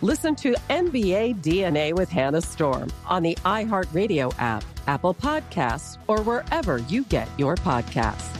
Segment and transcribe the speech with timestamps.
[0.00, 6.78] Listen to NBA DNA with Hannah Storm on the iHeartRadio app, Apple Podcasts, or wherever
[6.78, 8.32] you get your podcasts.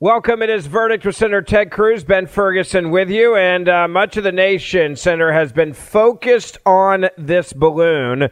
[0.00, 0.42] Welcome.
[0.42, 4.24] It is Verdict with Senator Ted Cruz, Ben Ferguson with you, and uh, much of
[4.24, 8.28] the nation, Senator, has been focused on this balloon,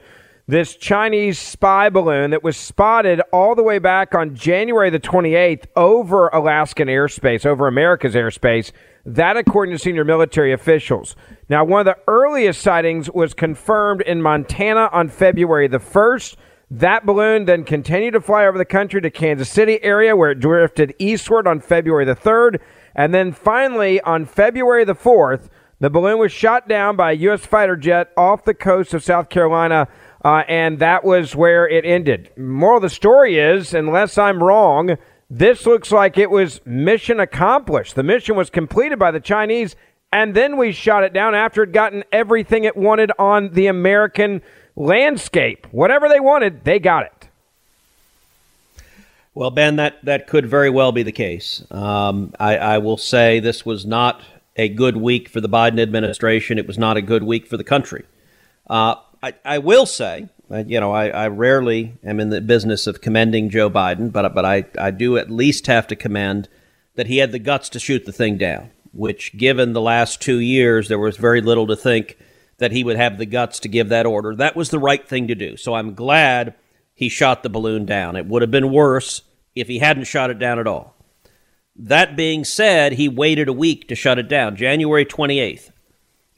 [0.49, 5.67] this Chinese spy balloon that was spotted all the way back on January the 28th
[5.77, 8.73] over Alaskan airspace, over America's airspace
[9.15, 11.17] that, according to senior military officials.
[11.49, 16.37] Now, one of the earliest sightings was confirmed in Montana on February the 1st.
[16.71, 20.41] That balloon then continued to fly over the country to Kansas City area where it
[20.41, 22.61] drifted eastward on February the 3rd.
[22.95, 25.49] And then finally, on February the 4th,
[25.81, 27.47] the balloon was shot down by a U.S.
[27.47, 29.89] fighter jet off the coast of South Carolina,
[30.25, 32.31] uh, and that was where it ended.
[32.37, 34.97] Moral of the story is, unless I'm wrong,
[35.31, 37.95] this looks like it was mission accomplished.
[37.95, 39.77] The mission was completed by the Chinese,
[40.13, 44.43] and then we shot it down after it gotten everything it wanted on the American
[44.75, 45.67] landscape.
[45.71, 47.29] Whatever they wanted, they got it.
[49.34, 51.65] Well, Ben, that, that could very well be the case.
[51.71, 54.21] Um, I, I will say this was not
[54.57, 56.59] a good week for the Biden administration.
[56.59, 58.05] It was not a good week for the country.
[58.69, 62.87] Uh, I, I will say uh, you know, I, I rarely am in the business
[62.87, 66.49] of commending Joe Biden, but but I, I do at least have to commend
[66.95, 68.71] that he had the guts to shoot the thing down.
[68.93, 72.17] Which, given the last two years, there was very little to think
[72.57, 74.34] that he would have the guts to give that order.
[74.34, 75.57] That was the right thing to do.
[75.59, 76.55] So I'm glad
[76.95, 78.17] he shot the balloon down.
[78.17, 79.23] It would have been worse
[79.55, 80.97] if he hadn't shot it down at all.
[81.77, 84.57] That being said, he waited a week to shut it down.
[84.57, 85.71] January 28th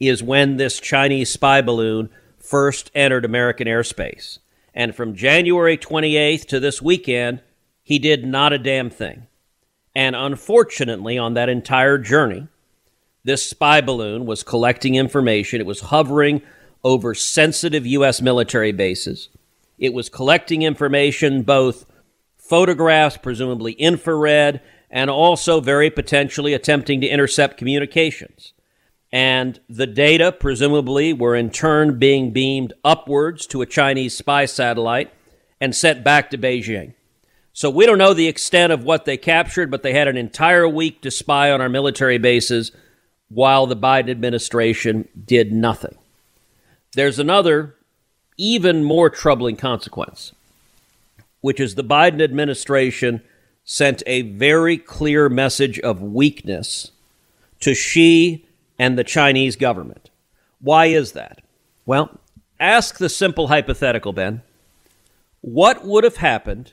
[0.01, 2.11] is when this Chinese spy balloon
[2.51, 4.41] first entered American airspace.
[4.75, 7.43] And from January 28th to this weekend,
[7.81, 9.29] he did not a damn thing.
[9.95, 12.49] And unfortunately, on that entire journey,
[13.23, 15.61] this spy balloon was collecting information.
[15.61, 16.43] It was hovering
[16.83, 18.21] over sensitive U.S.
[18.21, 19.29] military bases.
[19.79, 21.89] It was collecting information, both
[22.37, 24.61] photographs, presumably infrared,
[24.91, 28.55] and also very potentially attempting to intercept communications
[29.13, 35.13] and the data presumably were in turn being beamed upwards to a Chinese spy satellite
[35.61, 36.95] and sent back to Beijing.
[37.53, 40.69] So we don't know the extent of what they captured, but they had an entire
[40.69, 42.71] week to spy on our military bases
[43.29, 45.97] while the Biden administration did nothing.
[46.95, 47.77] There's another,
[48.37, 50.33] even more troubling consequence,
[51.41, 53.23] which is the Biden administration
[53.65, 56.93] sent a very clear message of weakness
[57.61, 58.47] to Xi
[58.81, 60.09] and the Chinese government.
[60.59, 61.43] Why is that?
[61.85, 62.19] Well,
[62.59, 64.41] ask the simple hypothetical, Ben.
[65.43, 66.73] What would have happened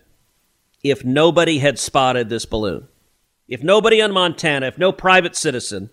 [0.82, 2.88] if nobody had spotted this balloon?
[3.50, 5.90] If nobody in Montana, if no private citizen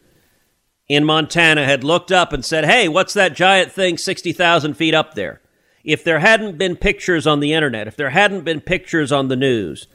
[0.87, 5.15] in Montana had looked up and said, hey, what's that giant thing 60,000 feet up
[5.15, 5.41] there?
[5.83, 9.37] If there hadn't been pictures on the internet, if there hadn't been pictures on the
[9.37, 9.89] news,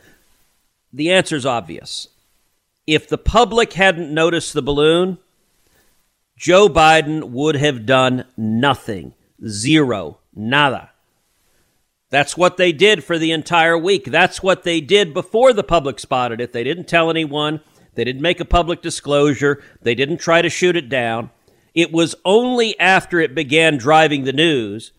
[0.91, 2.09] the answer's obvious.
[2.85, 5.17] If the public hadn't noticed the balloon,
[6.39, 9.13] Joe Biden would have done nothing.
[9.45, 10.19] Zero.
[10.33, 10.91] Nada.
[12.11, 14.05] That's what they did for the entire week.
[14.05, 16.53] That's what they did before the public spotted it.
[16.53, 17.59] They didn't tell anyone.
[17.95, 19.61] They didn't make a public disclosure.
[19.81, 21.29] They didn't try to shoot it down.
[21.73, 24.93] It was only after it began driving the news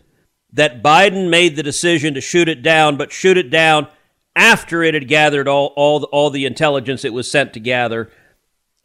[0.53, 3.87] that Biden made the decision to shoot it down, but shoot it down
[4.35, 8.11] after it had gathered all, all, all the intelligence it was sent to gather.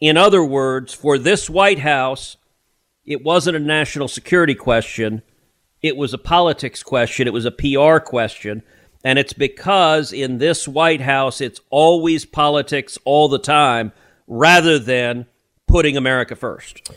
[0.01, 2.39] In other words, for this White House,
[3.07, 5.23] it wasn't a national security question.
[5.81, 7.27] It was a politics question.
[7.27, 8.63] It was a PR question.
[9.05, 13.93] And it's because in this White House, it's always politics all the time
[14.27, 15.27] rather than
[15.69, 16.91] putting America first.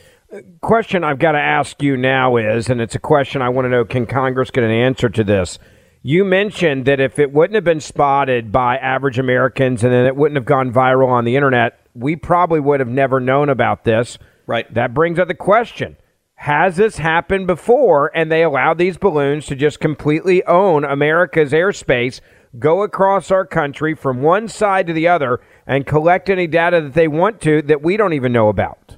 [0.62, 3.70] question I've got to ask you now is, and it's a question I want to
[3.70, 5.60] know: Can Congress get an answer to this?
[6.02, 10.16] You mentioned that if it wouldn't have been spotted by average Americans and then it
[10.16, 14.18] wouldn't have gone viral on the internet, we probably would have never known about this.
[14.50, 14.74] Right.
[14.74, 15.96] That brings up the question
[16.34, 22.20] Has this happened before and they allowed these balloons to just completely own America's airspace,
[22.58, 26.96] go across our country from one side to the other, and collect any data that
[26.96, 28.98] they want to that we don't even know about?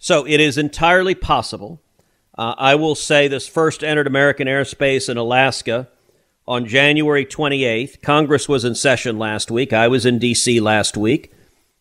[0.00, 1.80] So it is entirely possible.
[2.36, 5.86] Uh, I will say this first entered American airspace in Alaska
[6.48, 8.02] on January 28th.
[8.02, 9.72] Congress was in session last week.
[9.72, 10.58] I was in D.C.
[10.58, 11.32] last week.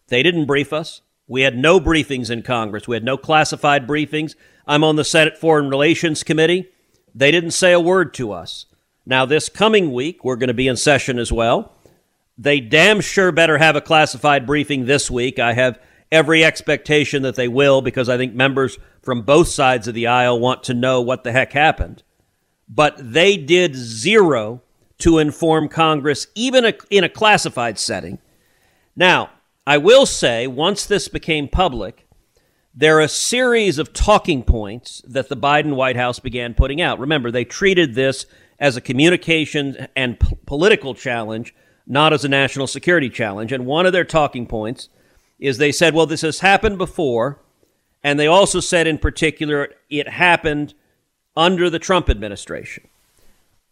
[0.09, 1.01] They didn't brief us.
[1.27, 2.87] We had no briefings in Congress.
[2.87, 4.35] We had no classified briefings.
[4.67, 6.69] I'm on the Senate Foreign Relations Committee.
[7.15, 8.65] They didn't say a word to us.
[9.05, 11.73] Now, this coming week, we're going to be in session as well.
[12.37, 15.39] They damn sure better have a classified briefing this week.
[15.39, 15.79] I have
[16.11, 20.39] every expectation that they will because I think members from both sides of the aisle
[20.39, 22.03] want to know what the heck happened
[22.73, 24.61] but they did zero
[24.99, 28.19] to inform Congress, even in a classified setting.
[28.95, 29.31] Now,
[29.65, 32.05] I will say, once this became public,
[32.75, 36.99] there are a series of talking points that the Biden White House began putting out.
[36.99, 38.25] Remember, they treated this
[38.59, 41.55] as a communication and p- political challenge,
[41.87, 43.51] not as a national security challenge.
[43.51, 44.89] And one of their talking points
[45.39, 47.39] is they said, well, this has happened before.
[48.03, 50.73] And they also said, in particular, it happened
[51.37, 52.87] under the Trump administration.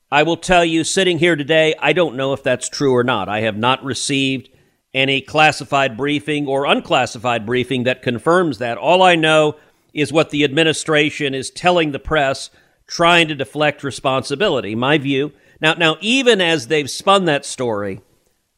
[0.09, 3.27] I will tell you, sitting here today, I don't know if that's true or not.
[3.27, 4.49] I have not received
[4.93, 8.77] any classified briefing or unclassified briefing that confirms that.
[8.77, 9.55] All I know
[9.93, 12.49] is what the administration is telling the press,
[12.88, 14.75] trying to deflect responsibility.
[14.75, 15.31] My view.
[15.61, 18.01] Now, now, even as they've spun that story,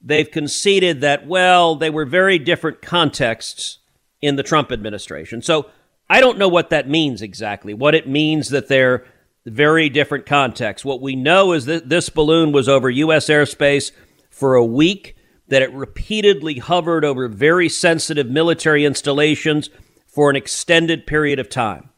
[0.01, 3.79] they've conceded that, well, they were very different contexts
[4.21, 5.41] in the Trump administration.
[5.41, 5.69] So
[6.09, 9.05] I don't know what that means exactly, what it means that they're
[9.45, 10.85] very different contexts.
[10.85, 13.27] What we know is that this balloon was over U.S.
[13.27, 13.91] airspace
[14.29, 15.15] for a week,
[15.47, 19.69] that it repeatedly hovered over very sensitive military installations
[20.07, 21.89] for an extended period of time.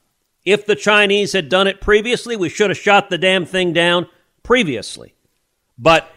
[0.44, 4.08] If the Chinese had done it previously, we should have shot the damn thing down
[4.44, 5.16] previously.
[5.78, 6.10] But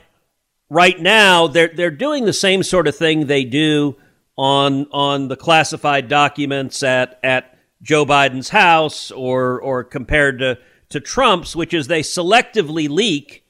[0.69, 3.97] right now, they're, they're doing the same sort of thing they do
[4.37, 10.59] on, on the classified documents at, at Joe Biden's house or or compared to
[10.91, 13.45] to Trump's, which is they selectively leak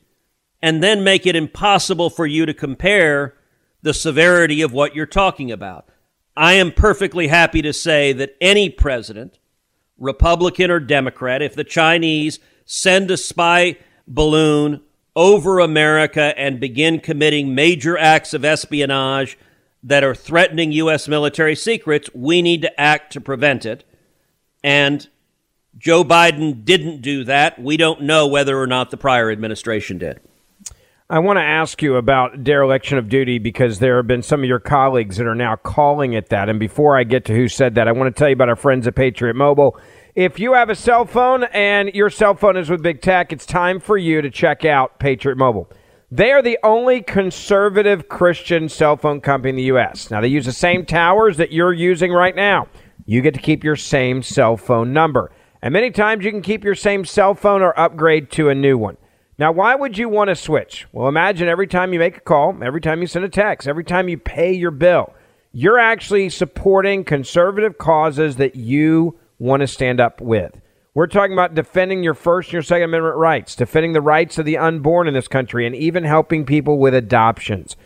[0.61, 3.38] and then make it impossible for you to compare
[3.83, 5.89] the severity of what you're talking about.
[6.37, 9.39] I am perfectly happy to say that any president,
[9.99, 13.77] Republican or Democrat, if the Chinese send a spy
[14.07, 14.83] balloon
[15.17, 19.37] over America and begin committing major acts of espionage
[19.83, 21.09] that are threatening U.S.
[21.09, 23.85] military secrets, we need to act to prevent it.
[24.63, 25.09] And
[25.77, 27.61] Joe Biden didn't do that.
[27.61, 30.21] We don't know whether or not the prior administration did.
[31.11, 34.49] I want to ask you about dereliction of duty because there have been some of
[34.49, 36.51] your colleagues that are now calling it that.
[36.51, 38.57] And before I get to who said that, I want to tell you about our
[38.57, 39.81] friends at Patriot Mobile.
[40.15, 43.47] If you have a cell phone and your cell phone is with big tech, it's
[43.47, 45.71] time for you to check out Patriot Mobile.
[46.11, 50.11] They are the only conservative Christian cell phone company in the U.S.
[50.11, 52.69] Now, they use the same towers that you're using right now
[53.09, 55.33] you get to keep your same cell phone number.
[55.63, 58.77] And many times you can keep your same cell phone or upgrade to a new
[58.77, 58.99] one.
[59.39, 60.87] Now, why would you want to switch?
[60.93, 63.85] Well, imagine every time you make a call, every time you send a text, every
[63.85, 65.15] time you pay your bill,
[65.53, 70.61] you're actually supporting conservative causes that you want to stand up with.
[70.93, 74.45] We're talking about defending your First and your Second Amendment rights, defending the rights of
[74.45, 77.77] the unborn in this country, and even helping people with adoptions.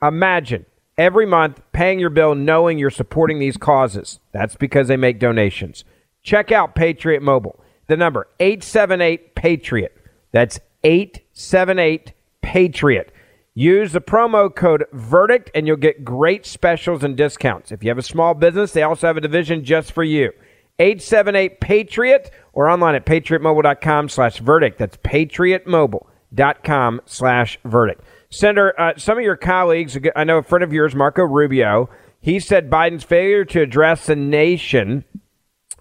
[0.00, 0.64] Imagine
[0.96, 4.20] every month paying your bill knowing you're supporting these causes.
[4.30, 5.82] That's because they make donations.
[6.22, 7.58] Check out Patriot Mobile.
[7.88, 9.96] The number 878 Patriot.
[10.30, 13.12] That's 878 Patriot.
[13.54, 17.72] Use the promo code VERDICT and you'll get great specials and discounts.
[17.72, 20.30] If you have a small business, they also have a division just for you.
[20.78, 24.78] 878 Patriot or online at patriotmobile.com slash verdict.
[24.78, 28.04] That's patriotmobile.com slash verdict.
[28.30, 32.38] Senator, uh, some of your colleagues, I know a friend of yours, Marco Rubio, he
[32.38, 35.04] said Biden's failure to address the nation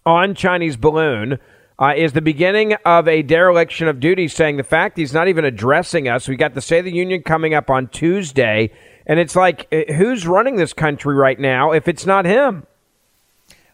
[0.06, 1.38] on Chinese balloon
[1.80, 5.46] uh, is the beginning of a dereliction of duty, saying the fact he's not even
[5.46, 6.28] addressing us.
[6.28, 8.72] We got the State of the Union coming up on Tuesday,
[9.06, 12.66] and it's like, uh, who's running this country right now if it's not him?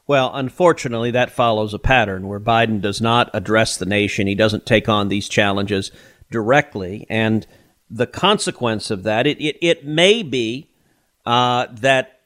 [0.06, 4.28] Well, unfortunately, that follows a pattern where Biden does not address the nation.
[4.28, 5.92] He doesn't take on these challenges
[6.30, 7.06] directly.
[7.10, 7.48] And
[7.90, 10.68] the consequence of that, it, it, it may be
[11.26, 12.20] uh, that,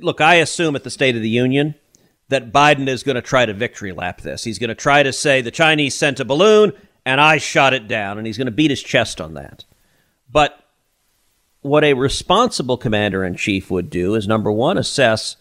[0.00, 1.74] look, I assume at the State of the Union
[2.28, 4.44] that Biden is going to try to victory lap this.
[4.44, 6.72] He's going to try to say the Chinese sent a balloon
[7.04, 9.64] and I shot it down, and he's going to beat his chest on that.
[10.28, 10.58] But
[11.60, 15.36] what a responsible commander in chief would do is number one, assess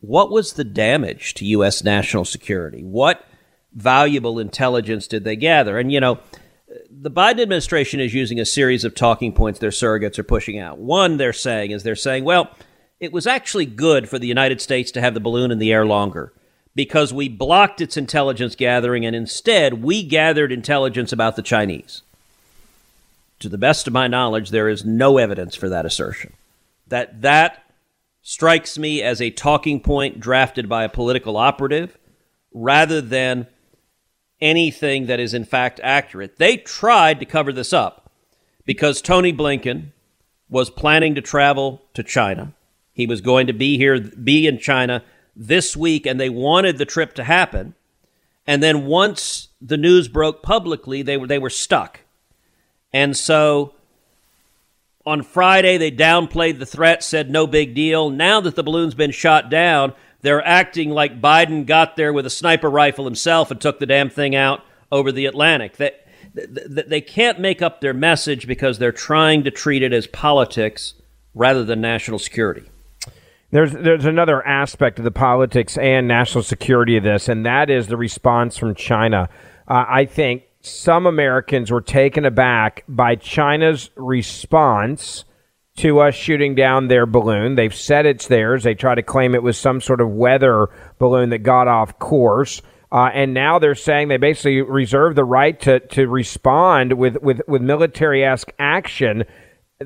[0.00, 1.84] what was the damage to U.S.
[1.84, 2.82] national security?
[2.82, 3.24] What
[3.74, 5.78] valuable intelligence did they gather?
[5.78, 6.20] And, you know,
[6.90, 10.78] the Biden administration is using a series of talking points their surrogates are pushing out.
[10.78, 12.50] One, they're saying, is they're saying, well,
[13.00, 15.84] it was actually good for the United States to have the balloon in the air
[15.84, 16.32] longer
[16.74, 22.02] because we blocked its intelligence gathering and instead we gathered intelligence about the Chinese.
[23.40, 26.32] To the best of my knowledge, there is no evidence for that assertion.
[26.88, 27.62] That that
[28.22, 31.98] strikes me as a talking point drafted by a political operative
[32.52, 33.46] rather than
[34.40, 36.38] anything that is in fact accurate.
[36.38, 38.10] They tried to cover this up
[38.64, 39.88] because Tony Blinken
[40.48, 42.52] was planning to travel to China.
[42.94, 45.02] He was going to be here, be in China
[45.36, 47.74] this week, and they wanted the trip to happen.
[48.46, 52.00] And then once the news broke publicly, they were they were stuck.
[52.92, 53.74] And so
[55.04, 58.10] on Friday, they downplayed the threat, said no big deal.
[58.10, 62.30] Now that the balloon's been shot down, they're acting like Biden got there with a
[62.30, 65.76] sniper rifle himself and took the damn thing out over the Atlantic.
[65.76, 65.92] They,
[66.32, 70.94] they can't make up their message because they're trying to treat it as politics
[71.34, 72.70] rather than national security.
[73.54, 77.86] There's there's another aspect of the politics and national security of this, and that is
[77.86, 79.28] the response from China.
[79.68, 85.24] Uh, I think some Americans were taken aback by China's response
[85.76, 87.54] to us shooting down their balloon.
[87.54, 88.64] They've said it's theirs.
[88.64, 90.66] They try to claim it was some sort of weather
[90.98, 92.60] balloon that got off course.
[92.90, 97.40] Uh, and now they're saying they basically reserve the right to, to respond with, with,
[97.46, 99.22] with military esque action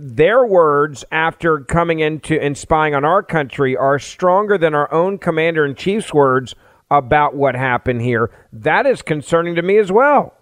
[0.00, 5.18] their words after coming into and spying on our country are stronger than our own
[5.18, 6.54] commander in chief's words
[6.90, 8.30] about what happened here.
[8.52, 10.34] That is concerning to me as well.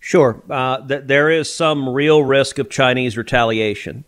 [0.00, 0.42] Sure.
[0.50, 4.04] Uh, th- there is some real risk of Chinese retaliation.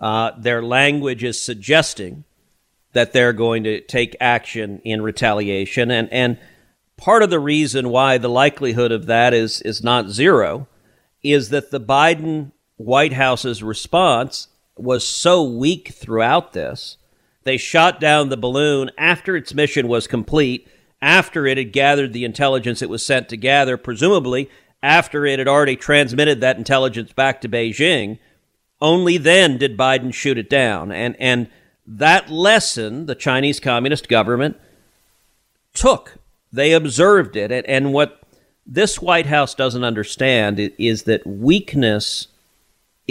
[0.00, 2.24] Uh, their language is suggesting
[2.92, 5.90] that they're going to take action in retaliation.
[5.90, 6.38] And, and
[6.96, 10.66] part of the reason why the likelihood of that is, is not zero
[11.22, 16.96] is that the Biden White House's response was so weak throughout this.
[17.44, 20.66] They shot down the balloon after its mission was complete,
[21.02, 24.48] after it had gathered the intelligence it was sent to gather, presumably
[24.82, 28.18] after it had already transmitted that intelligence back to Beijing.
[28.80, 30.90] Only then did Biden shoot it down.
[30.90, 31.50] And, and
[31.86, 34.56] that lesson the Chinese Communist government
[35.74, 36.16] took.
[36.50, 37.52] They observed it.
[37.52, 38.22] And, and what
[38.64, 42.28] this White House doesn't understand is that weakness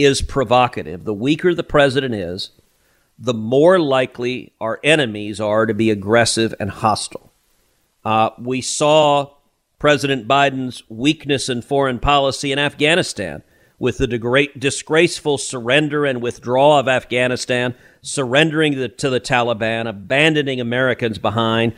[0.04, 1.04] is provocative.
[1.04, 2.52] The weaker the president is,
[3.18, 7.32] the more likely our enemies are to be aggressive and hostile.
[8.06, 9.34] Uh, we saw
[9.78, 13.44] President Biden's weakness in foreign policy in Afghanistan
[13.80, 21.18] with the disgraceful surrender and withdrawal of Afghanistan, surrendering the, to the Taliban, abandoning Americans
[21.18, 21.74] behind,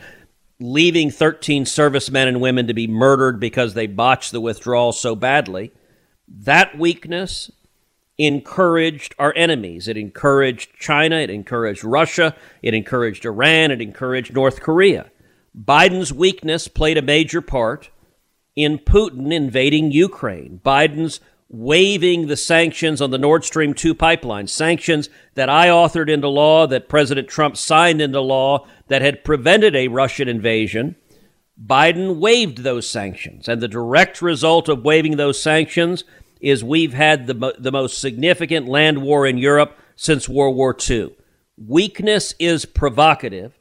[0.58, 5.72] leaving 13 servicemen and women to be murdered because they botched the withdrawal so badly.
[6.26, 7.50] That weakness
[8.26, 9.88] encouraged our enemies.
[9.88, 15.10] It encouraged China, it encouraged Russia, it encouraged Iran, it encouraged North Korea.
[15.58, 17.90] Biden's weakness played a major part
[18.56, 20.60] in Putin invading Ukraine.
[20.64, 26.28] Biden's waiving the sanctions on the Nord Stream 2 pipeline, sanctions that I authored into
[26.28, 30.96] law, that President Trump signed into law, that had prevented a Russian invasion.
[31.62, 33.48] Biden waived those sanctions.
[33.48, 36.04] And the direct result of waiving those sanctions
[36.42, 41.14] is we've had the, the most significant land war in Europe since World War II.
[41.56, 43.58] Weakness is provocative,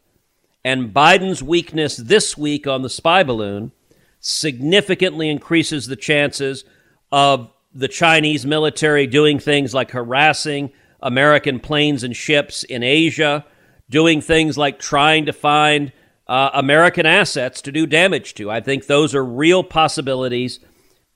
[0.65, 3.71] and Biden's weakness this week on the spy balloon
[4.19, 6.65] significantly increases the chances
[7.11, 10.71] of the Chinese military doing things like harassing
[11.01, 13.45] American planes and ships in Asia,
[13.89, 15.91] doing things like trying to find
[16.27, 18.49] uh, American assets to do damage to.
[18.49, 20.59] I think those are real possibilities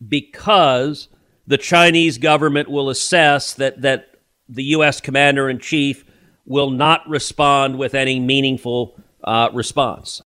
[0.06, 1.08] because
[1.48, 5.02] the Chinese government will assess that, that the U.S.
[5.02, 6.04] commander in chief
[6.46, 10.22] will not respond with any meaningful uh, response.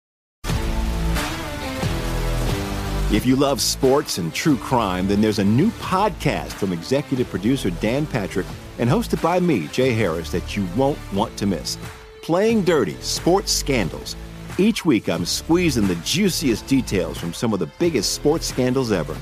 [3.12, 7.70] If you love sports and true crime, then there's a new podcast from executive producer
[7.70, 8.46] Dan Patrick
[8.78, 11.76] and hosted by me, Jay Harris, that you won't want to miss.
[12.22, 14.14] Playing Dirty Sports Scandals.
[14.58, 19.16] Each week, I'm squeezing the juiciest details from some of the biggest sports scandals ever.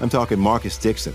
[0.00, 1.14] I'm talking Marcus Dixon.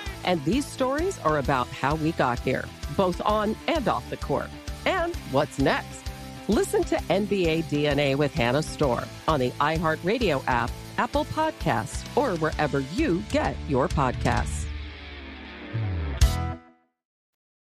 [0.23, 4.49] And these stories are about how we got here, both on and off the court.
[4.85, 6.03] And what's next?
[6.47, 12.81] Listen to NBA DNA with Hannah Storm on the iHeartRadio app, Apple Podcasts, or wherever
[12.95, 14.65] you get your podcasts.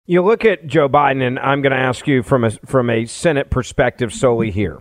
[0.05, 3.05] You look at Joe Biden, and I'm going to ask you from a from a
[3.05, 4.79] Senate perspective solely here.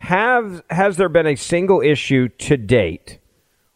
[0.00, 3.20] Have has there been a single issue to date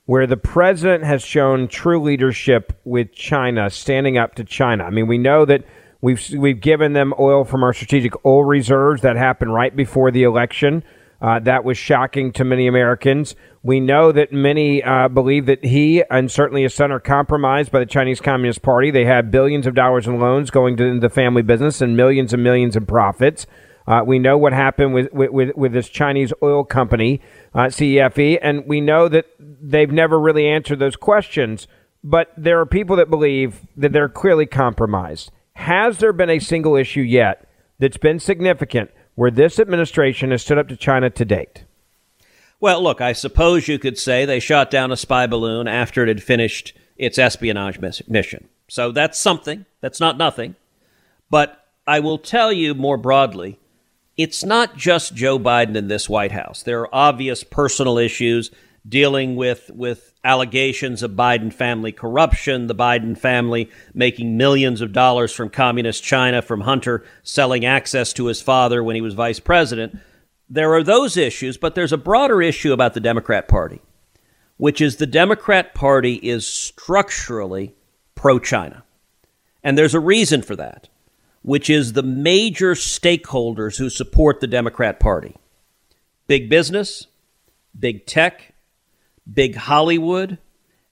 [0.09, 4.85] where the president has shown true leadership with China, standing up to China?
[4.85, 5.65] I mean, we know that
[6.01, 10.23] we've we've given them oil from our strategic oil reserves that happened right before the
[10.23, 10.83] election.
[11.21, 13.37] Uh, that was shocking to many Americans.
[13.63, 17.81] We know that many uh, believe that he and certainly his son are compromised by
[17.81, 18.91] the Chinese Communist Party.
[18.91, 22.43] They have billions of dollars in loans going to the family business and millions and
[22.43, 23.47] millions in profits.
[23.89, 27.23] Uh, we know what happened with, with, with this Chinese oil company,
[27.55, 31.67] uh, CFE, and we know that they've never really answered those questions.
[32.05, 35.33] But there are people that believe that they're clearly compromised.
[35.55, 40.59] Has there been a single issue yet that's been significant where this administration has stood
[40.59, 41.65] up to China to date?
[42.61, 46.09] Well, look, I suppose you could say they shot down a spy balloon after it
[46.09, 48.49] had finished its espionage mission.
[48.69, 49.65] So that's something.
[49.81, 50.57] That's not nothing.
[51.31, 53.59] But I will tell you more broadly
[54.19, 56.65] it's not just Joe Biden in this White House.
[56.65, 58.51] There are obvious personal issues
[58.87, 65.33] dealing with, with allegations of Biden family corruption, the Biden family making millions of dollars
[65.33, 69.97] from communist China, from Hunter selling access to his father when he was vice president.
[70.51, 73.81] There are those issues, but there's a broader issue about the Democrat Party,
[74.57, 77.77] which is the Democrat Party is structurally
[78.17, 78.83] pro China.
[79.63, 80.89] And there's a reason for that
[81.49, 85.35] which is the major stakeholders who support the Democrat Party
[86.27, 87.07] big business,
[87.79, 88.53] big tech,
[89.33, 90.37] big Hollywood,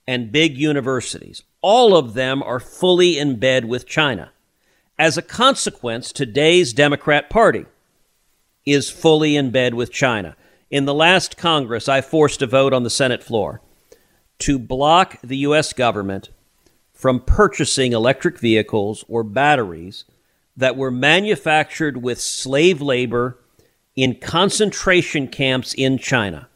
[0.07, 1.43] and big universities.
[1.61, 4.31] All of them are fully in bed with China.
[4.97, 7.67] As a consequence, today's Democrat Party
[8.65, 10.35] is fully in bed with China.
[10.71, 13.61] In the last Congress, I forced a vote on the Senate floor
[14.39, 15.71] to block the U.S.
[15.71, 16.29] government
[16.95, 20.05] from purchasing electric vehicles or batteries
[20.57, 23.37] that were manufactured with slave labor
[23.95, 26.49] in concentration camps in China.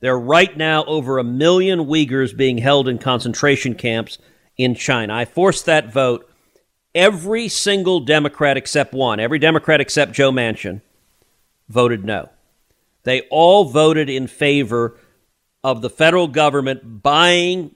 [0.00, 4.18] There are right now over a million Uyghurs being held in concentration camps
[4.56, 5.14] in China.
[5.14, 6.28] I forced that vote.
[6.94, 10.82] Every single Democrat except one, every Democrat except Joe Manchin,
[11.68, 12.28] voted no.
[13.04, 14.98] They all voted in favor
[15.64, 17.74] of the federal government buying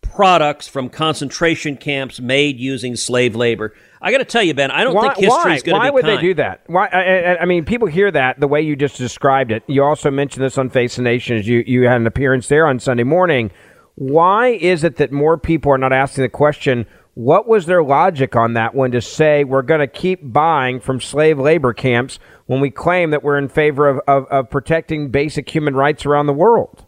[0.00, 3.74] products from concentration camps made using slave labor.
[4.04, 5.84] I got to tell you, Ben, I don't why, think history is going to be
[5.86, 6.18] Why would kind.
[6.18, 6.60] they do that?
[6.66, 6.88] Why?
[6.88, 9.62] I, I, mean, people hear that the way you just described it.
[9.66, 12.78] You also mentioned this on Face the Nation you, you had an appearance there on
[12.80, 13.50] Sunday morning.
[13.94, 18.36] Why is it that more people are not asking the question, what was their logic
[18.36, 22.60] on that one to say we're going to keep buying from slave labor camps when
[22.60, 26.34] we claim that we're in favor of, of, of protecting basic human rights around the
[26.34, 26.84] world?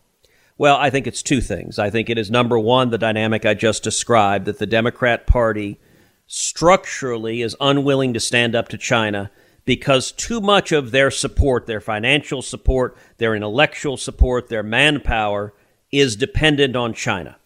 [0.58, 1.78] Well, I think it's two things.
[1.78, 5.78] I think it is number one, the dynamic I just described, that the Democrat Party
[6.26, 9.30] structurally is unwilling to stand up to China
[9.64, 15.52] because too much of their support, their financial support, their intellectual support, their manpower
[15.90, 17.36] is dependent on China.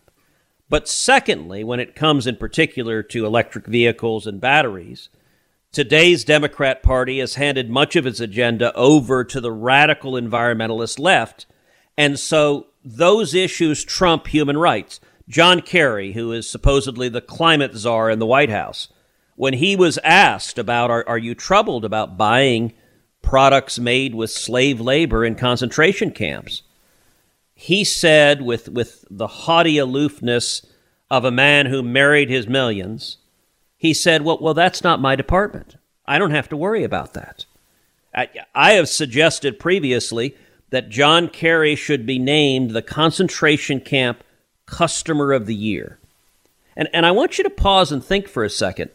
[0.69, 5.09] But secondly, when it comes in particular to electric vehicles and batteries,
[5.73, 11.47] today's Democrat Party has handed much of its agenda over to the radical environmentalist left.
[11.99, 15.01] And so those issues trump human rights.
[15.31, 18.89] John Kerry, who is supposedly the climate czar in the White House,
[19.37, 22.73] when he was asked about are, are you troubled about buying
[23.23, 26.63] products made with slave labor in concentration camps,
[27.55, 30.67] he said with, with the haughty aloofness
[31.09, 33.19] of a man who married his millions,
[33.77, 35.77] he said, "Well, well, that's not my department.
[36.07, 37.47] I don't have to worry about that."
[38.15, 40.35] I, I have suggested previously
[40.71, 44.25] that John Kerry should be named the concentration camp
[44.71, 45.99] customer of the year.
[46.77, 48.91] And, and I want you to pause and think for a second.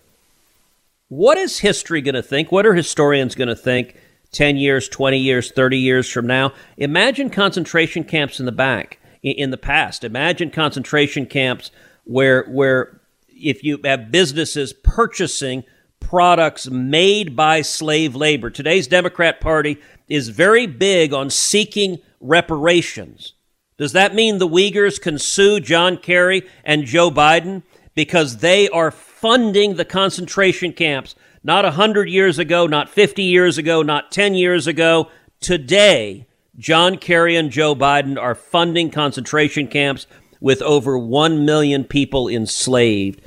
[1.10, 2.52] What is history going to think?
[2.52, 3.96] What are historians going to think
[4.32, 6.54] 10 years, 20 years, 30 years from now?
[6.78, 10.04] Imagine concentration camps in the back, in the past.
[10.04, 11.70] Imagine concentration camps
[12.06, 15.64] where, where if you have businesses purchasing
[16.00, 18.50] products made by slave labor.
[18.50, 23.35] Today's Democrat Party is very big on seeking reparations.
[23.78, 28.90] Does that mean the Uyghurs can sue John Kerry and Joe Biden because they are
[28.92, 34.66] funding the concentration camps not 100 years ago, not 50 years ago, not 10 years
[34.66, 35.10] ago?
[35.42, 36.26] Today,
[36.58, 40.08] John Kerry and Joe Biden are funding concentration camps
[40.40, 43.22] with over 1 million people enslaved.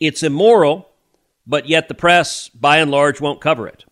[0.00, 0.90] It's immoral,
[1.46, 3.86] but yet the press, by and large, won't cover it.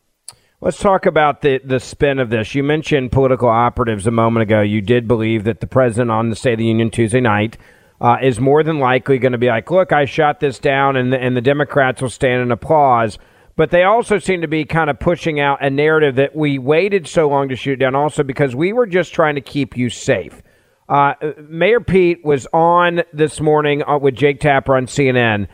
[0.66, 2.56] Let's talk about the, the spin of this.
[2.56, 4.62] You mentioned political operatives a moment ago.
[4.62, 7.56] You did believe that the president on the State of the Union Tuesday night
[8.00, 11.12] uh, is more than likely going to be like, look, I shot this down, and
[11.12, 13.16] the, and the Democrats will stand in applause.
[13.54, 17.06] But they also seem to be kind of pushing out a narrative that we waited
[17.06, 20.42] so long to shoot down, also because we were just trying to keep you safe.
[20.88, 21.14] Uh,
[21.48, 25.46] Mayor Pete was on this morning uh, with Jake Tapper on CNN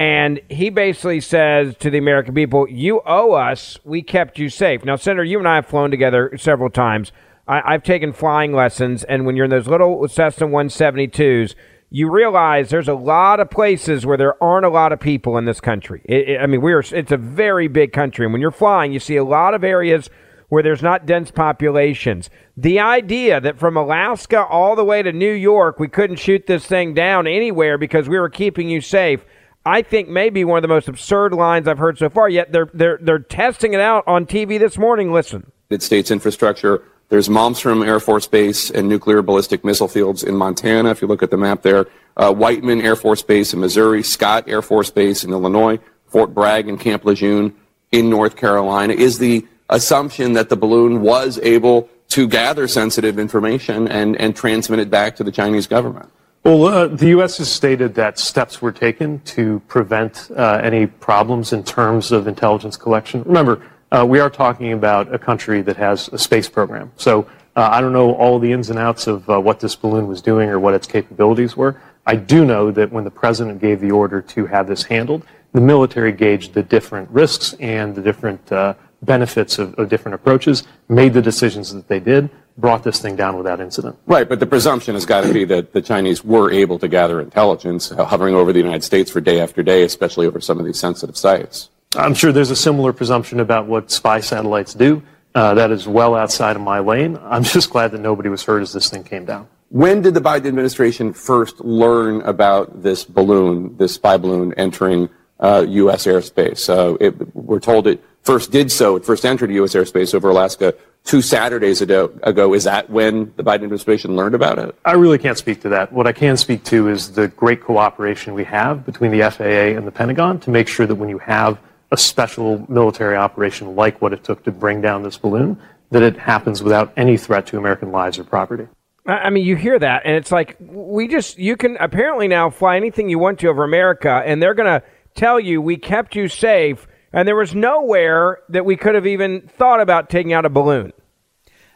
[0.00, 3.78] and he basically says to the American people, You owe us.
[3.84, 4.82] We kept you safe.
[4.82, 7.12] Now, Senator, you and I have flown together several times.
[7.46, 9.04] I, have taken flying lessons.
[9.04, 11.54] And when you're in those little Cessna 172s,
[11.90, 15.44] you realize there's a lot of places where there aren't a lot of people in
[15.44, 16.00] this country.
[16.06, 19.00] It, it, I mean, we're it's a very big country, and when you're flying, you
[19.00, 20.08] see a lot of areas
[20.48, 22.30] where there's not dense populations.
[22.56, 26.64] The idea that from Alaska all the way to New York, we couldn't shoot this
[26.64, 29.26] thing down anywhere because we were keeping you safe.
[29.64, 32.28] I think maybe one of the most absurd lines I've heard so far.
[32.28, 35.12] Yet they're they're they're testing it out on TV this morning.
[35.12, 36.82] Listen, United States infrastructure.
[37.10, 40.90] There's Malmstrom Air Force Base and nuclear ballistic missile fields in Montana.
[40.90, 44.44] If you look at the map there, uh, Whiteman Air Force Base in Missouri, Scott
[44.46, 47.54] Air Force Base in Illinois, Fort Bragg and Camp Lejeune
[47.90, 48.92] in North Carolina.
[48.94, 54.78] Is the assumption that the balloon was able to gather sensitive information and, and transmit
[54.78, 56.10] it back to the Chinese government?
[56.42, 57.36] Well, uh, the U.S.
[57.36, 62.78] has stated that steps were taken to prevent uh, any problems in terms of intelligence
[62.78, 63.22] collection.
[63.24, 66.92] Remember, uh, we are talking about a country that has a space program.
[66.96, 67.26] So
[67.56, 70.22] uh, I don't know all the ins and outs of uh, what this balloon was
[70.22, 71.78] doing or what its capabilities were.
[72.06, 75.60] I do know that when the president gave the order to have this handled, the
[75.60, 78.72] military gauged the different risks and the different uh,
[79.02, 83.36] benefits of, of different approaches, made the decisions that they did brought this thing down
[83.36, 83.96] without incident.
[84.06, 87.20] Right, but the presumption has got to be that the Chinese were able to gather
[87.20, 90.66] intelligence uh, hovering over the United States for day after day, especially over some of
[90.66, 91.70] these sensitive sites.
[91.96, 95.02] I'm sure there's a similar presumption about what spy satellites do.
[95.34, 97.18] Uh, that is well outside of my lane.
[97.22, 99.48] I'm just glad that nobody was hurt as this thing came down.
[99.68, 105.08] When did the Biden administration first learn about this balloon, this spy balloon entering
[105.38, 106.06] uh, U.S.
[106.06, 106.68] airspace?
[106.68, 109.74] Uh, it, we're told it first did so, it first entered U.S.
[109.74, 112.54] airspace over Alaska two Saturdays ago, ago.
[112.54, 114.74] Is that when the Biden administration learned about it?
[114.84, 115.92] I really can't speak to that.
[115.92, 119.86] What I can speak to is the great cooperation we have between the FAA and
[119.86, 121.58] the Pentagon to make sure that when you have
[121.90, 126.16] a special military operation like what it took to bring down this balloon, that it
[126.16, 128.68] happens without any threat to American lives or property.
[129.06, 132.76] I mean, you hear that, and it's like we just you can apparently now fly
[132.76, 136.28] anything you want to over America, and they're going to tell you we kept you
[136.28, 140.50] safe and there was nowhere that we could have even thought about taking out a
[140.50, 140.92] balloon.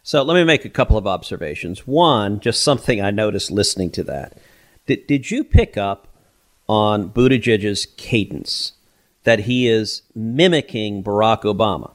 [0.03, 1.87] So let me make a couple of observations.
[1.87, 4.39] One, just something I noticed listening to that.
[4.87, 6.09] Did, did you pick up
[6.69, 8.73] on Buttigieg's cadence
[9.25, 11.95] that he is mimicking Barack Obama?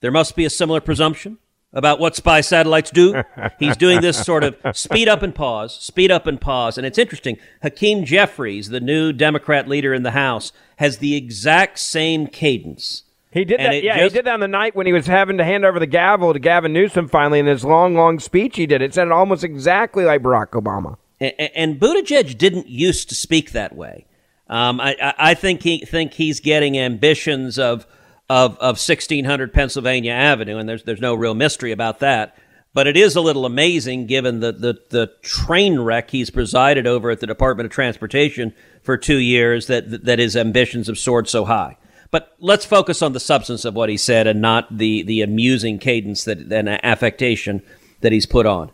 [0.00, 1.38] There must be a similar presumption
[1.74, 3.22] about what spy satellites do.
[3.58, 6.78] He's doing this sort of speed up and pause, speed up and pause.
[6.78, 7.36] And it's interesting.
[7.62, 13.02] Hakeem Jeffries, the new Democrat leader in the House, has the exact same cadence.
[13.32, 13.82] He did that.
[13.82, 15.80] Yeah, just, he did that on the night when he was having to hand over
[15.80, 18.80] the gavel to Gavin Newsom finally in his long, long speech he did.
[18.80, 20.96] It sounded almost exactly like Barack Obama.
[21.18, 24.06] And, and Buttigieg didn't used to speak that way.
[24.48, 27.86] Um, I, I think he think he's getting ambitions of
[28.28, 32.36] of, of 1600 Pennsylvania Avenue, and there's, there's no real mystery about that.
[32.72, 37.10] But it is a little amazing given the, the, the train wreck he's presided over
[37.10, 41.44] at the Department of Transportation for two years that, that his ambitions have soared so
[41.44, 41.76] high.
[42.10, 45.78] But let's focus on the substance of what he said and not the, the amusing
[45.78, 47.62] cadence that, and affectation
[48.00, 48.72] that he's put on.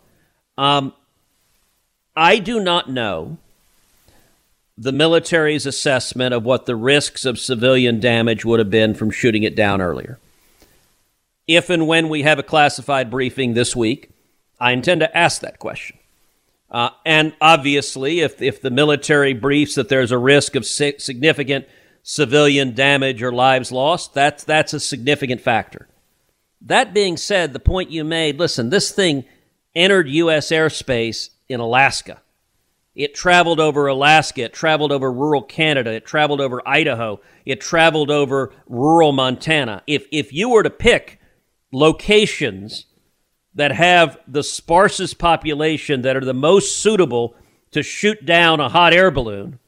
[0.57, 0.93] Um,
[2.15, 3.37] I do not know
[4.77, 9.43] the military's assessment of what the risks of civilian damage would have been from shooting
[9.43, 10.19] it down earlier.
[11.47, 14.09] If and when we have a classified briefing this week,
[14.59, 15.97] I intend to ask that question.
[16.69, 21.65] Uh, and obviously, if, if the military briefs that there's a risk of si- significant
[22.03, 25.87] civilian damage or lives lost, that's, that's a significant factor.
[26.61, 29.25] That being said, the point you made listen, this thing
[29.75, 30.49] entered U.S.
[30.49, 32.21] airspace in Alaska.
[32.93, 34.43] It traveled over Alaska.
[34.43, 35.91] It traveled over rural Canada.
[35.91, 37.21] It traveled over Idaho.
[37.45, 39.83] It traveled over rural Montana.
[39.87, 41.19] If, if you were to pick
[41.71, 42.85] locations
[43.55, 47.35] that have the sparsest population that are the most suitable
[47.71, 49.59] to shoot down a hot air balloon,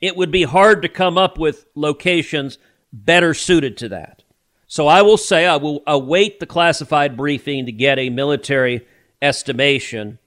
[0.00, 2.58] it would be hard to come up with locations
[2.92, 4.22] better suited to that.
[4.66, 8.86] So I will say I will await the classified briefing to get a military
[9.22, 10.18] estimation,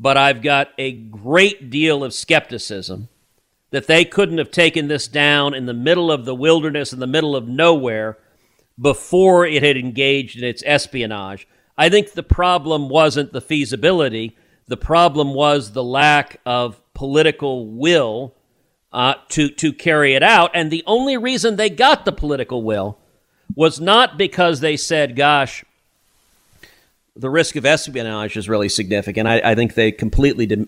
[0.00, 3.10] but I've got a great deal of skepticism
[3.70, 7.06] that they couldn't have taken this down in the middle of the wilderness, in the
[7.06, 8.16] middle of nowhere,
[8.80, 11.46] before it had engaged in its espionage.
[11.76, 14.36] I think the problem wasn't the feasibility,
[14.66, 18.34] the problem was the lack of political will
[18.92, 20.50] uh, to, to carry it out.
[20.54, 22.98] And the only reason they got the political will
[23.54, 25.64] was not because they said, gosh,
[27.16, 29.28] the risk of espionage is really significant.
[29.28, 30.66] I, I think they completely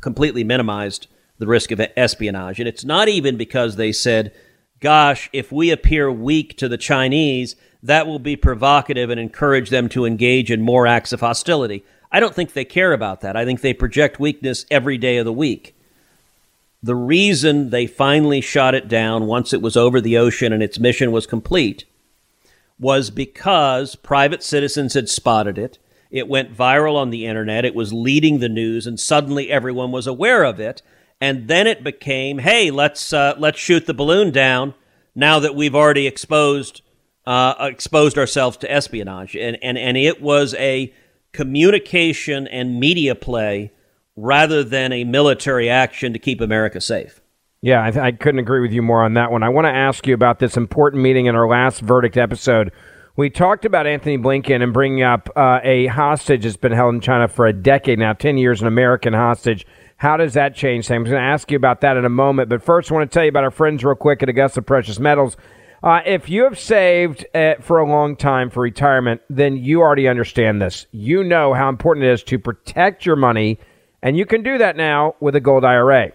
[0.00, 1.06] completely minimized
[1.38, 4.32] the risk of espionage, and it's not even because they said,
[4.80, 9.88] "Gosh, if we appear weak to the Chinese, that will be provocative and encourage them
[9.90, 13.36] to engage in more acts of hostility." I don't think they care about that.
[13.36, 15.74] I think they project weakness every day of the week.
[16.82, 20.78] The reason they finally shot it down once it was over the ocean and its
[20.78, 21.84] mission was complete
[22.78, 25.78] was because private citizens had spotted it.
[26.10, 27.64] It went viral on the internet.
[27.64, 30.82] It was leading the news, and suddenly everyone was aware of it.
[31.20, 34.74] And then it became, hey, let's uh, let's shoot the balloon down
[35.14, 36.82] now that we've already exposed
[37.24, 39.34] uh, exposed ourselves to espionage.
[39.36, 40.92] And, and and it was a
[41.32, 43.72] communication and media play
[44.16, 47.21] rather than a military action to keep America safe.
[47.64, 49.44] Yeah, I, th- I, couldn't agree with you more on that one.
[49.44, 52.72] I want to ask you about this important meeting in our last verdict episode.
[53.14, 57.00] We talked about Anthony Blinken and bringing up uh, a hostage that's been held in
[57.00, 59.64] China for a decade now, 10 years, an American hostage.
[59.96, 61.06] How does that change things?
[61.06, 62.48] I'm going to ask you about that in a moment.
[62.48, 64.98] But first, I want to tell you about our friends real quick at Augusta Precious
[64.98, 65.36] Metals.
[65.84, 70.08] Uh, if you have saved uh, for a long time for retirement, then you already
[70.08, 70.86] understand this.
[70.90, 73.60] You know how important it is to protect your money,
[74.02, 76.10] and you can do that now with a gold IRA.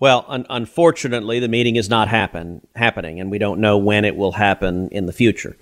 [0.00, 4.16] Well, un- unfortunately, the meeting is not happen- happening, and we don't know when it
[4.16, 5.56] will happen in the future.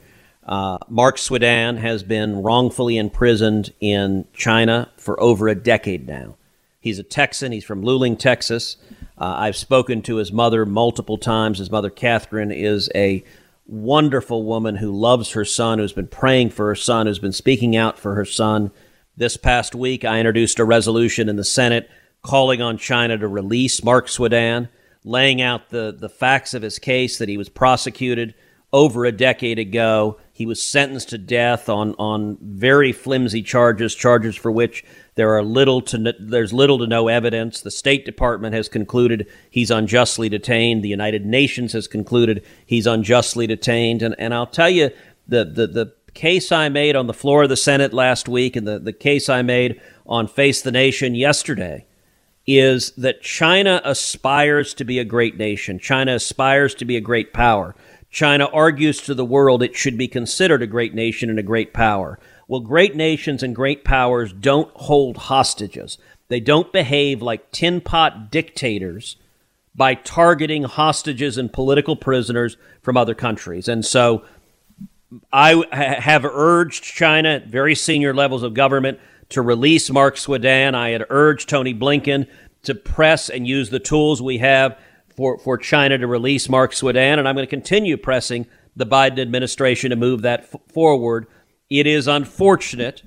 [0.45, 6.37] Uh, Mark Swidan has been wrongfully imprisoned in China for over a decade now.
[6.79, 7.51] He's a Texan.
[7.51, 8.77] He's from Luling, Texas.
[9.19, 11.59] Uh, I've spoken to his mother multiple times.
[11.59, 13.25] His mother, Catherine, is a
[13.67, 17.77] wonderful woman who loves her son, who's been praying for her son, who's been speaking
[17.77, 18.71] out for her son.
[19.17, 21.91] This past week, I introduced a resolution in the Senate
[22.23, 24.69] calling on China to release Mark Swidan,
[25.05, 28.35] laying out the, the facts of his case that he was prosecuted
[28.73, 30.19] over a decade ago.
[30.33, 34.85] He was sentenced to death on, on very flimsy charges, charges for which
[35.17, 37.61] There are little to there's little to no evidence.
[37.63, 40.85] The State Department has concluded he's unjustly detained.
[40.85, 44.03] The United Nations has concluded he's unjustly detained.
[44.03, 44.91] And and I'll tell you
[45.27, 48.67] the the, the case I made on the floor of the Senate last week and
[48.67, 51.87] the, the case I made on Face the Nation yesterday
[52.47, 55.79] is that China aspires to be a great nation.
[55.79, 57.75] China aspires to be a great power.
[58.11, 61.75] China argues to the world it should be considered a great nation and a great
[61.75, 62.19] power.
[62.49, 65.99] Well, great nations and great powers don't hold hostages.
[66.29, 69.17] They don't behave like tin pot dictators
[69.75, 73.69] by targeting hostages and political prisoners from other countries.
[73.69, 74.25] And so
[75.33, 78.99] I have urged China at very senior levels of government
[79.31, 80.75] to release Mark Swidan.
[80.75, 82.27] I had urged Tony Blinken
[82.63, 84.79] to press and use the tools we have
[85.17, 87.19] for, for China to release Mark Swidan.
[87.19, 91.27] And I'm going to continue pressing the Biden administration to move that f- forward.
[91.69, 93.03] It is unfortunate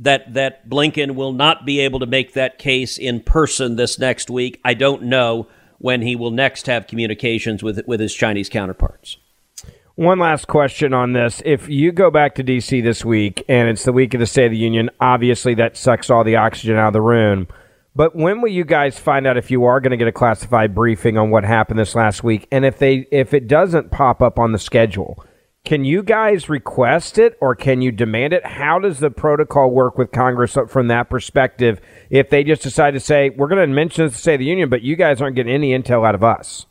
[0.00, 4.30] that that Blinken will not be able to make that case in person this next
[4.30, 4.60] week.
[4.64, 5.46] I don't know
[5.78, 9.18] when he will next have communications with with his Chinese counterparts.
[9.94, 11.42] One last question on this.
[11.44, 12.80] If you go back to D.C.
[12.80, 16.08] this week and it's the week of the State of the Union, obviously that sucks
[16.08, 17.46] all the oxygen out of the room.
[17.94, 20.74] But when will you guys find out if you are going to get a classified
[20.74, 22.48] briefing on what happened this last week?
[22.50, 25.22] And if they if it doesn't pop up on the schedule,
[25.64, 28.44] can you guys request it or can you demand it?
[28.44, 31.80] How does the protocol work with Congress from that perspective?
[32.10, 34.46] If they just decide to say we're going to mention this to State of the
[34.46, 36.66] Union, but you guys aren't getting any intel out of us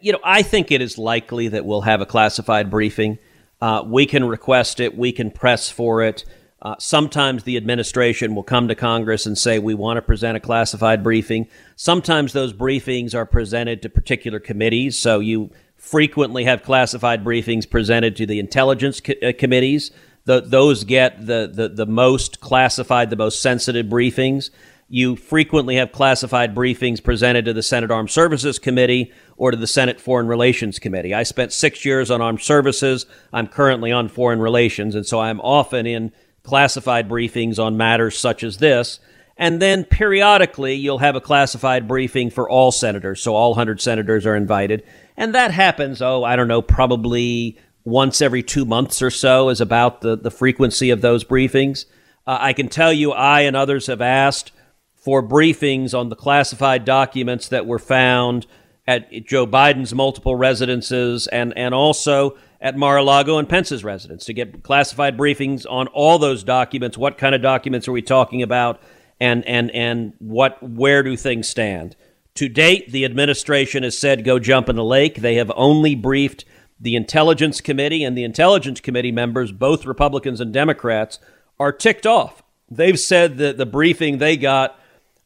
[0.00, 3.18] you know, I think it is likely that we'll have a classified briefing.
[3.60, 6.24] Uh, we can request it, we can press for it.
[6.60, 10.40] Uh, sometimes the administration will come to Congress and say, we want to present a
[10.40, 11.48] classified briefing.
[11.74, 14.96] Sometimes those briefings are presented to particular committees.
[14.96, 15.50] So you
[15.82, 19.90] frequently have classified briefings presented to the intelligence co- uh, committees.
[20.24, 24.50] The, those get the, the, the most classified, the most sensitive briefings.
[24.88, 29.66] You frequently have classified briefings presented to the Senate Armed Services Committee or to the
[29.66, 31.14] Senate Foreign Relations Committee.
[31.14, 33.04] I spent six years on armed services.
[33.32, 36.12] I'm currently on foreign relations, and so I'm often in
[36.44, 39.00] classified briefings on matters such as this.
[39.36, 43.20] And then periodically, you'll have a classified briefing for all senators.
[43.20, 44.84] So all 100 senators are invited.
[45.16, 49.60] And that happens, oh, I don't know, probably once every two months or so is
[49.60, 51.84] about the, the frequency of those briefings.
[52.26, 54.52] Uh, I can tell you, I and others have asked
[54.94, 58.46] for briefings on the classified documents that were found
[58.86, 64.62] at Joe Biden's multiple residences and, and also at Mar-a-Lago and Pence's residence to get
[64.62, 66.96] classified briefings on all those documents.
[66.96, 68.80] What kind of documents are we talking about?
[69.20, 71.96] And, and, and what, where do things stand?
[72.36, 75.16] To date, the administration has said go jump in the lake.
[75.16, 76.44] They have only briefed
[76.80, 81.20] the Intelligence Committee, and the Intelligence Committee members, both Republicans and Democrats,
[81.60, 82.42] are ticked off.
[82.68, 84.78] They've said that the briefing they got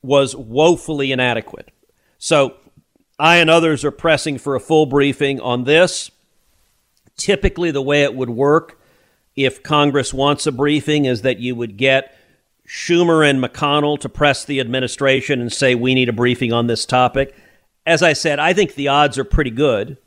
[0.02, 1.70] was woefully inadequate.
[2.18, 2.56] So
[3.18, 6.10] I and others are pressing for a full briefing on this.
[7.16, 8.78] Typically, the way it would work
[9.34, 12.15] if Congress wants a briefing is that you would get
[12.66, 16.84] Schumer and McConnell to press the administration and say, we need a briefing on this
[16.84, 17.34] topic.
[17.84, 19.98] As I said, I think the odds are pretty good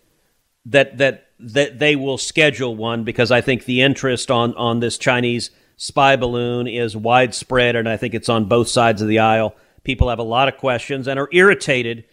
[0.65, 4.97] that, that, that they will schedule one because I think the interest on, on this
[4.97, 9.55] Chinese spy balloon is widespread, and I think it's on both sides of the aisle.
[9.83, 12.03] People have a lot of questions and are irritated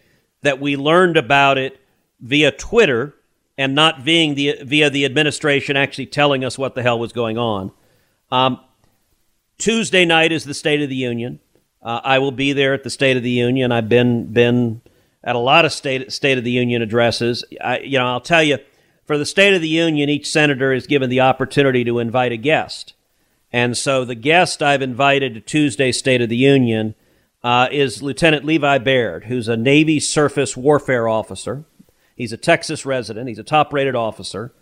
[0.41, 1.77] that we learned about it
[2.21, 3.13] via Twitter
[3.57, 7.37] and not being the, via the administration actually telling us what the hell was going
[7.37, 7.71] on.
[8.31, 8.59] Um,
[9.57, 11.39] Tuesday night is the State of the Union.
[11.81, 13.71] Uh, I will be there at the State of the Union.
[13.71, 14.81] I've been been
[15.23, 17.43] at a lot of State State of the Union addresses.
[17.63, 18.59] I, you know, I'll tell you,
[19.05, 22.37] for the State of the Union, each senator is given the opportunity to invite a
[22.37, 22.93] guest,
[23.51, 26.93] and so the guest I've invited to Tuesday State of the Union
[27.43, 31.63] uh, is Lieutenant Levi Baird, who's a Navy surface warfare officer.
[32.15, 34.53] He's a Texas resident, he's a top rated officer,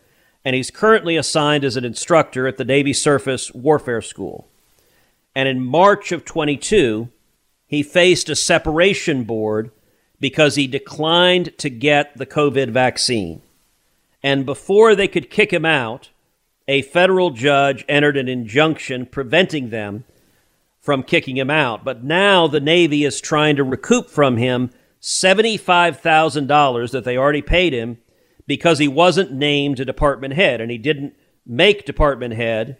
[0.46, 4.48] and he's currently assigned as an instructor at the Navy Surface Warfare School.
[5.36, 7.10] And in March of 22,
[7.68, 9.72] he faced a separation board
[10.20, 13.42] because he declined to get the COVID vaccine.
[14.24, 16.10] And before they could kick him out,
[16.68, 20.06] a federal judge entered an injunction preventing them
[20.80, 21.84] from kicking him out.
[21.84, 27.74] But now the Navy is trying to recoup from him $75,000 that they already paid
[27.74, 28.00] him
[28.48, 31.14] because he wasn't named a department head and he didn't
[31.46, 32.78] make department head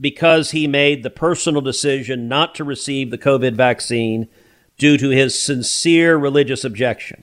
[0.00, 4.28] because he made the personal decision not to receive the COVID vaccine
[4.78, 7.22] due to his sincere religious objection.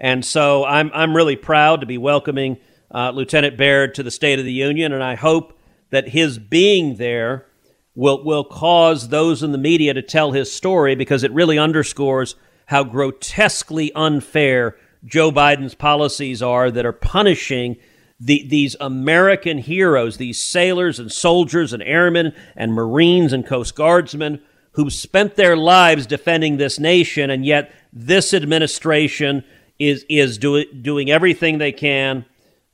[0.00, 2.56] And so I'm, I'm really proud to be welcoming
[2.92, 5.58] uh, Lieutenant Baird to the State of the Union, and I hope
[5.90, 7.46] that his being there
[7.94, 12.34] will will cause those in the media to tell his story because it really underscores
[12.66, 17.76] how grotesquely unfair Joe Biden's policies are that are punishing
[18.20, 24.40] the, these American heroes, these sailors and soldiers and airmen and Marines and Coast Guardsmen
[24.72, 29.44] who spent their lives defending this nation, and yet this administration
[29.78, 32.24] is is do, doing everything they can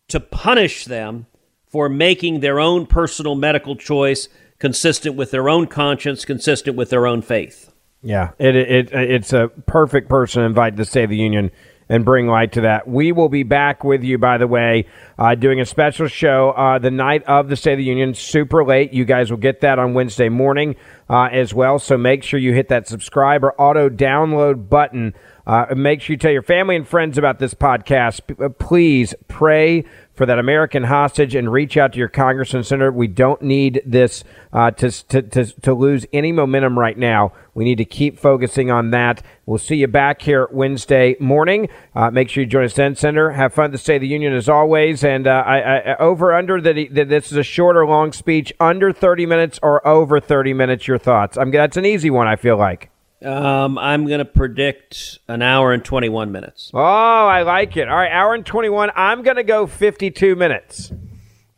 [0.08, 1.26] to punish them
[1.66, 4.28] for making their own personal medical choice
[4.58, 7.72] consistent with their own conscience, consistent with their own faith.
[8.02, 11.50] Yeah, it, it it's a perfect person to invite to the State of the Union
[11.88, 12.88] and bring light to that.
[12.88, 14.86] We will be back with you, by the way,
[15.18, 18.64] uh, doing a special show uh, the night of the State of the Union, super
[18.64, 18.92] late.
[18.92, 20.76] You guys will get that on Wednesday morning
[21.08, 21.78] uh, as well.
[21.78, 25.14] So make sure you hit that subscribe or auto download button.
[25.46, 28.26] Uh, make sure you tell your family and friends about this podcast.
[28.26, 29.84] P- uh, please pray
[30.16, 32.90] for that American hostage and reach out to your congressman senator.
[32.90, 37.32] We don't need this uh, to, to, to, to lose any momentum right now.
[37.54, 39.22] We need to keep focusing on that.
[39.44, 41.68] We'll see you back here Wednesday morning.
[41.94, 43.32] Uh, make sure you join us then, Senator.
[43.32, 45.04] Have fun to of the Union as always.
[45.04, 48.52] And uh, I, I, over under that, that this is a short or long speech,
[48.58, 50.88] under 30 minutes or over 30 minutes.
[50.88, 51.36] Your thoughts?
[51.36, 52.26] I'm that's an easy one.
[52.26, 52.90] I feel like.
[53.22, 56.70] Um, I'm going to predict an hour and 21 minutes.
[56.74, 57.88] Oh, I like it.
[57.88, 58.90] All right, hour and 21.
[58.94, 60.92] I'm going to go 52 minutes.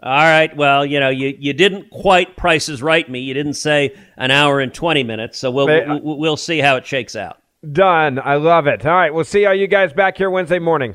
[0.01, 0.55] All right.
[0.57, 3.21] Well, you know, you, you didn't quite prices right me.
[3.21, 5.39] You didn't say an hour and 20 minutes.
[5.39, 7.39] So we'll, but, we'll, we'll see how it shakes out.
[7.73, 8.21] Done.
[8.21, 8.87] I love it.
[8.87, 9.13] All right.
[9.13, 10.95] We'll see all you guys back here Wednesday morning.